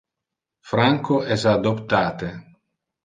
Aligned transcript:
Franco 0.69 1.19
es 1.37 1.45
adoptate. 1.53 2.31